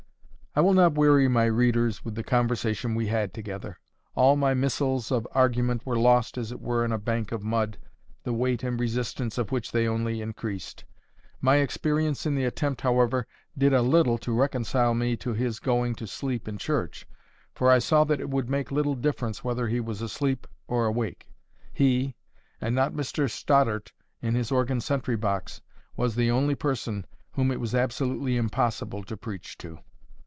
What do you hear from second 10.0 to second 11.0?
increased.